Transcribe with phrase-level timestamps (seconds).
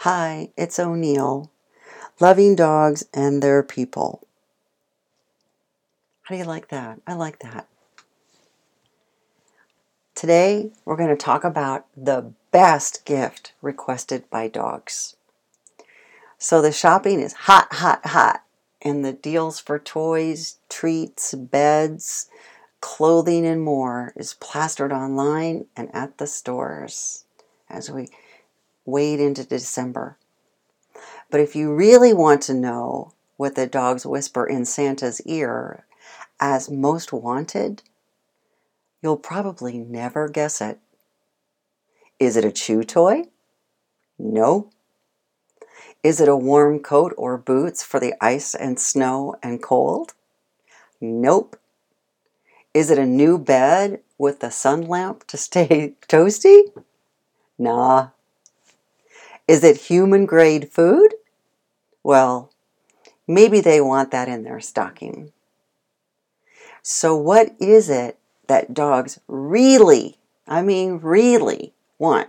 [0.00, 1.50] Hi, it's O'Neill.
[2.20, 4.26] Loving dogs and their people.
[6.24, 7.00] How do you like that?
[7.06, 7.66] I like that.
[10.14, 15.16] Today, we're going to talk about the best gift requested by dogs.
[16.36, 18.44] So, the shopping is hot, hot, hot,
[18.82, 22.28] and the deals for toys, treats, beds,
[22.82, 27.24] clothing, and more is plastered online and at the stores
[27.70, 28.08] as we
[28.86, 30.16] wade into December.
[31.30, 35.84] But if you really want to know what the dogs whisper in Santa's ear
[36.40, 37.82] as most wanted,
[39.02, 40.78] you'll probably never guess it.
[42.18, 43.24] Is it a chew toy?
[44.18, 44.70] No.
[46.02, 50.14] Is it a warm coat or boots for the ice and snow and cold?
[51.00, 51.58] Nope.
[52.72, 56.72] Is it a new bed with a sun lamp to stay toasty?
[57.58, 58.10] Nah.
[59.48, 61.14] Is it human grade food?
[62.02, 62.50] Well,
[63.28, 65.32] maybe they want that in their stocking.
[66.82, 72.28] So, what is it that dogs really, I mean, really want?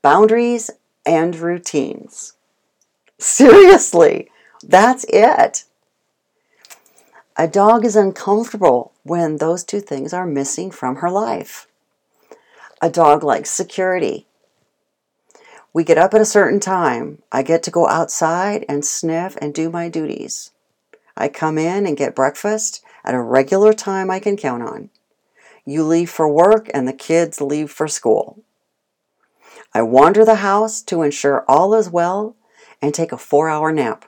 [0.00, 0.70] Boundaries
[1.06, 2.34] and routines.
[3.18, 4.30] Seriously,
[4.62, 5.64] that's it.
[7.36, 11.66] A dog is uncomfortable when those two things are missing from her life.
[12.80, 14.26] A dog likes security.
[15.74, 17.22] We get up at a certain time.
[17.32, 20.50] I get to go outside and sniff and do my duties.
[21.16, 24.90] I come in and get breakfast at a regular time I can count on.
[25.64, 28.42] You leave for work and the kids leave for school.
[29.72, 32.36] I wander the house to ensure all is well
[32.82, 34.04] and take a four hour nap.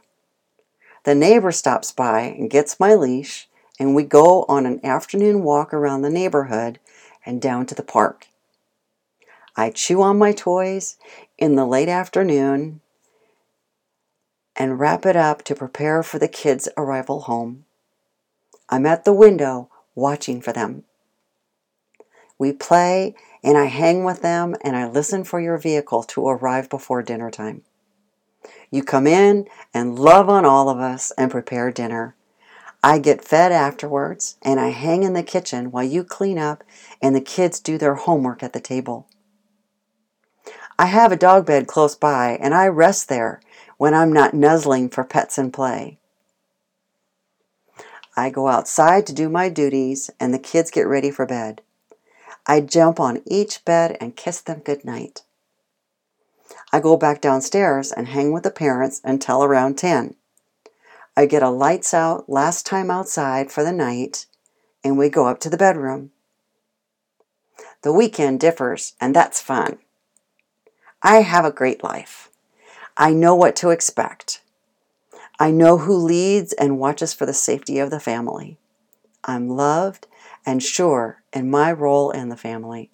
[1.04, 5.72] The neighbor stops by and gets my leash, and we go on an afternoon walk
[5.72, 6.80] around the neighborhood
[7.24, 8.26] and down to the park.
[9.56, 10.96] I chew on my toys
[11.38, 12.80] in the late afternoon
[14.56, 17.64] and wrap it up to prepare for the kids' arrival home.
[18.68, 20.84] I'm at the window watching for them.
[22.38, 26.68] We play and I hang with them and I listen for your vehicle to arrive
[26.68, 27.62] before dinner time.
[28.70, 32.16] You come in and love on all of us and prepare dinner.
[32.82, 36.64] I get fed afterwards and I hang in the kitchen while you clean up
[37.00, 39.06] and the kids do their homework at the table.
[40.78, 43.40] I have a dog bed close by and I rest there
[43.76, 45.98] when I'm not nuzzling for pets and play.
[48.16, 51.62] I go outside to do my duties and the kids get ready for bed.
[52.46, 55.22] I jump on each bed and kiss them good night.
[56.72, 60.14] I go back downstairs and hang with the parents until around 10.
[61.16, 64.26] I get a lights out last time outside for the night
[64.82, 66.10] and we go up to the bedroom.
[67.82, 69.78] The weekend differs and that's fun.
[71.06, 72.30] I have a great life.
[72.96, 74.40] I know what to expect.
[75.38, 78.56] I know who leads and watches for the safety of the family.
[79.22, 80.06] I'm loved
[80.46, 82.90] and sure in my role in the family.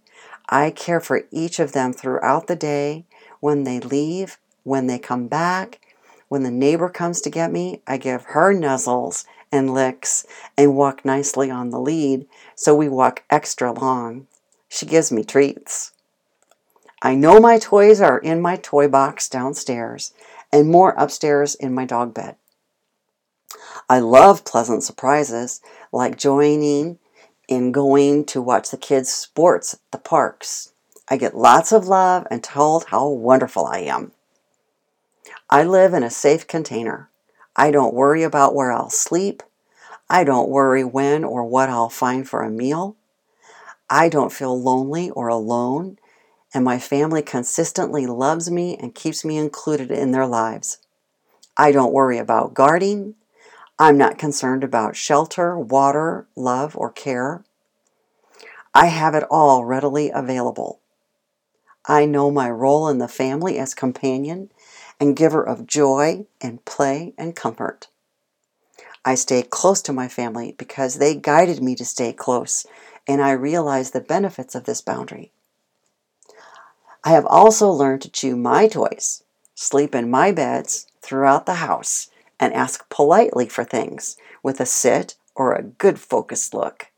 [0.48, 3.04] I care for each of them throughout the day
[3.38, 5.80] when they leave, when they come back,
[6.26, 10.26] when the neighbor comes to get me, I give her nuzzles and licks
[10.58, 12.26] and walk nicely on the lead,
[12.56, 14.26] so we walk extra long.
[14.68, 15.92] She gives me treats.
[17.02, 20.12] I know my toys are in my toy box downstairs
[20.52, 22.36] and more upstairs in my dog bed.
[23.88, 25.60] I love pleasant surprises
[25.92, 26.98] like joining
[27.48, 30.72] in going to watch the kids' sports at the parks.
[31.08, 34.12] I get lots of love and told how wonderful I am.
[35.48, 37.08] I live in a safe container.
[37.56, 39.42] I don't worry about where I'll sleep.
[40.08, 42.96] I don't worry when or what I'll find for a meal.
[43.88, 45.98] I don't feel lonely or alone,
[46.52, 50.78] and my family consistently loves me and keeps me included in their lives.
[51.56, 53.14] I don't worry about guarding.
[53.78, 57.44] I'm not concerned about shelter, water, love, or care.
[58.74, 60.80] I have it all readily available.
[61.86, 64.50] I know my role in the family as companion
[65.00, 67.88] and giver of joy and play and comfort.
[69.04, 72.66] I stay close to my family because they guided me to stay close,
[73.06, 75.32] and I realize the benefits of this boundary.
[77.02, 79.22] I have also learned to chew my toys,
[79.54, 85.16] sleep in my beds throughout the house, and ask politely for things with a sit
[85.34, 86.88] or a good focused look.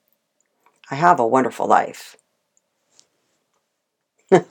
[0.90, 2.16] I have a wonderful life.
[4.30, 4.42] you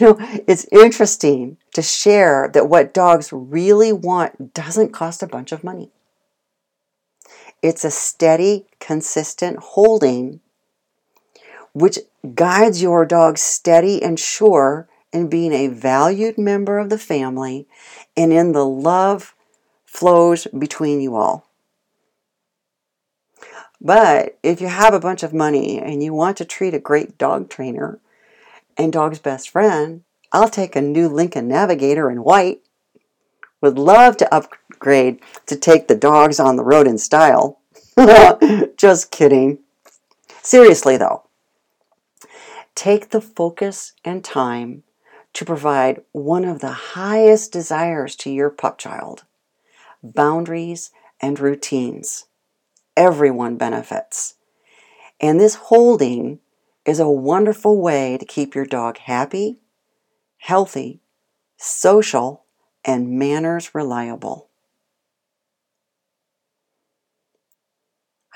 [0.00, 0.16] know,
[0.46, 5.90] it's interesting to share that what dogs really want doesn't cost a bunch of money.
[7.62, 10.40] It's a steady, consistent holding
[11.72, 11.98] which
[12.34, 17.66] guides your dog steady and sure in being a valued member of the family
[18.16, 19.34] and in the love
[19.84, 21.46] flows between you all.
[23.80, 27.18] But if you have a bunch of money and you want to treat a great
[27.18, 27.98] dog trainer
[28.76, 32.62] and dog's best friend, I'll take a new Lincoln Navigator in white.
[33.60, 37.58] Would love to upgrade to take the dogs on the road in style.
[38.76, 39.58] Just kidding.
[40.42, 41.24] Seriously, though,
[42.74, 44.84] take the focus and time
[45.34, 49.24] to provide one of the highest desires to your pup child
[50.02, 50.90] boundaries
[51.20, 52.26] and routines.
[52.96, 54.34] Everyone benefits.
[55.20, 56.40] And this holding
[56.84, 59.58] is a wonderful way to keep your dog happy,
[60.38, 61.00] healthy,
[61.56, 62.44] social,
[62.84, 64.48] and manners reliable.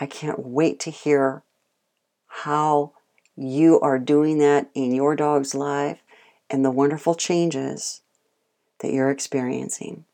[0.00, 1.42] I can't wait to hear
[2.26, 2.92] how
[3.34, 5.98] you are doing that in your dog's life
[6.50, 8.02] and the wonderful changes
[8.80, 10.04] that you're experiencing.